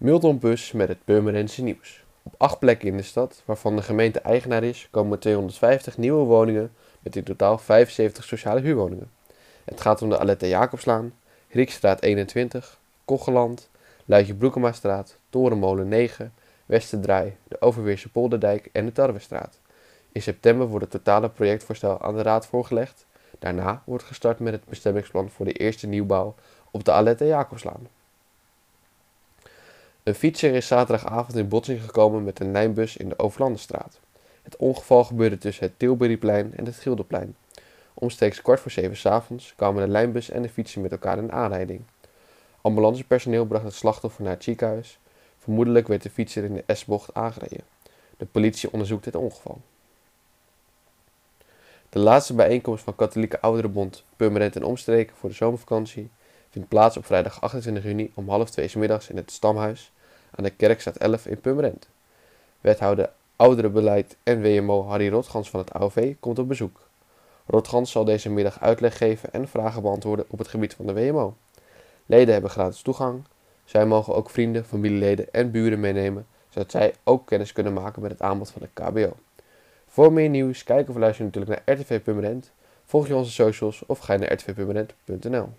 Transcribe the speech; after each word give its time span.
Miltonbus 0.00 0.72
met 0.72 0.88
het 0.88 1.04
Purmerense 1.04 1.62
nieuws. 1.62 2.04
Op 2.22 2.34
acht 2.36 2.58
plekken 2.58 2.88
in 2.88 2.96
de 2.96 3.02
stad, 3.02 3.42
waarvan 3.44 3.76
de 3.76 3.82
gemeente 3.82 4.20
eigenaar 4.20 4.62
is, 4.62 4.88
komen 4.90 5.18
250 5.18 5.98
nieuwe 5.98 6.24
woningen 6.24 6.72
met 7.00 7.16
in 7.16 7.24
totaal 7.24 7.58
75 7.58 8.24
sociale 8.24 8.60
huurwoningen. 8.60 9.10
Het 9.64 9.80
gaat 9.80 10.02
om 10.02 10.08
de 10.08 10.18
Aletta 10.18 10.46
Jacobslaan, 10.46 11.14
Riekstraat 11.48 12.02
21, 12.02 12.78
Kocheland, 13.04 13.68
Luitje 14.04 14.34
Broekemastraat, 14.34 15.18
Torenmolen 15.30 15.88
9, 15.88 16.32
Westerdraai, 16.66 17.36
de 17.48 17.60
Overweerse 17.60 18.10
Polderdijk 18.10 18.68
en 18.72 18.84
de 18.84 18.92
Tarwestraat. 18.92 19.58
In 20.12 20.22
september 20.22 20.66
wordt 20.66 20.92
het 20.92 21.04
totale 21.04 21.28
projectvoorstel 21.28 22.00
aan 22.02 22.16
de 22.16 22.22
raad 22.22 22.46
voorgelegd. 22.46 23.06
Daarna 23.38 23.82
wordt 23.84 24.04
gestart 24.04 24.38
met 24.38 24.52
het 24.52 24.64
bestemmingsplan 24.64 25.30
voor 25.30 25.44
de 25.44 25.52
eerste 25.52 25.86
nieuwbouw 25.86 26.34
op 26.70 26.84
de 26.84 26.92
Aletta 26.92 27.24
Jacobslaan. 27.24 27.99
Een 30.02 30.14
fietser 30.14 30.54
is 30.54 30.66
zaterdagavond 30.66 31.36
in 31.36 31.48
botsing 31.48 31.82
gekomen 31.82 32.24
met 32.24 32.40
een 32.40 32.52
lijnbus 32.52 32.96
in 32.96 33.08
de 33.08 33.18
Overlandenstraat. 33.18 33.98
Het 34.42 34.56
ongeval 34.56 35.04
gebeurde 35.04 35.38
tussen 35.38 35.64
het 35.64 35.78
Tilburyplein 35.78 36.52
en 36.56 36.64
het 36.64 36.74
Gilderplein. 36.74 37.36
Omstreeks 37.94 38.42
kwart 38.42 38.60
voor 38.60 38.70
zeven 38.70 38.96
's 38.96 39.06
avonds 39.06 39.54
kwamen 39.56 39.84
de 39.84 39.90
lijnbus 39.90 40.30
en 40.30 40.42
de 40.42 40.48
fietser 40.48 40.80
met 40.80 40.92
elkaar 40.92 41.18
in 41.18 41.32
aanrijding. 41.32 41.82
Ambulancepersoneel 42.60 43.44
bracht 43.44 43.64
het 43.64 43.74
slachtoffer 43.74 44.22
naar 44.22 44.32
het 44.32 44.44
ziekenhuis. 44.44 44.98
Vermoedelijk 45.38 45.88
werd 45.88 46.02
de 46.02 46.10
fietser 46.10 46.44
in 46.44 46.54
de 46.54 46.74
S-bocht 46.74 47.14
aangereden. 47.14 47.64
De 48.16 48.26
politie 48.26 48.72
onderzoekt 48.72 49.04
het 49.04 49.14
ongeval. 49.14 49.60
De 51.88 51.98
laatste 51.98 52.34
bijeenkomst 52.34 52.84
van 52.84 52.96
Katholieke 52.96 53.40
Ouderenbond 53.40 54.04
Purmerend 54.16 54.56
en 54.56 54.64
Omstreken 54.64 55.16
voor 55.16 55.28
de 55.28 55.34
zomervakantie 55.34 56.10
vindt 56.50 56.68
plaats 56.68 56.96
op 56.96 57.06
vrijdag 57.06 57.40
28 57.40 57.84
juni 57.84 58.10
om 58.14 58.28
half 58.28 58.50
twee 58.50 58.70
middags 58.76 59.08
in 59.08 59.16
het 59.16 59.30
Stamhuis 59.30 59.92
aan 60.30 60.44
de 60.44 60.50
Kerkstraat 60.50 60.96
11 60.96 61.26
in 61.26 61.40
Purmerend. 61.40 61.88
Wethouder 62.60 63.10
Ouderenbeleid 63.36 64.16
en 64.22 64.42
WMO 64.42 64.84
Harry 64.84 65.08
Rotgans 65.08 65.50
van 65.50 65.60
het 65.60 65.72
AOV 65.72 66.14
komt 66.20 66.38
op 66.38 66.48
bezoek. 66.48 66.80
Rotgans 67.46 67.90
zal 67.90 68.04
deze 68.04 68.30
middag 68.30 68.60
uitleg 68.60 68.96
geven 68.96 69.32
en 69.32 69.48
vragen 69.48 69.82
beantwoorden 69.82 70.24
op 70.28 70.38
het 70.38 70.48
gebied 70.48 70.74
van 70.74 70.86
de 70.86 70.92
WMO. 70.92 71.36
Leden 72.06 72.32
hebben 72.32 72.50
gratis 72.50 72.82
toegang. 72.82 73.22
Zij 73.64 73.86
mogen 73.86 74.14
ook 74.14 74.30
vrienden, 74.30 74.64
familieleden 74.64 75.32
en 75.32 75.50
buren 75.50 75.80
meenemen, 75.80 76.26
zodat 76.48 76.70
zij 76.70 76.94
ook 77.04 77.26
kennis 77.26 77.52
kunnen 77.52 77.72
maken 77.72 78.02
met 78.02 78.10
het 78.10 78.22
aanbod 78.22 78.50
van 78.50 78.62
de 78.62 78.82
KBO. 78.82 79.12
Voor 79.86 80.12
meer 80.12 80.28
nieuws, 80.28 80.64
kijk 80.64 80.88
of 80.88 80.96
luister 80.96 81.24
natuurlijk 81.24 81.66
naar 81.66 81.76
RTV 81.76 82.00
Purmerend. 82.00 82.50
Volg 82.84 83.06
je 83.06 83.16
onze 83.16 83.30
socials 83.30 83.82
of 83.86 83.98
ga 83.98 84.16
naar 84.16 84.32
rtvpurmerend.nl. 84.32 85.52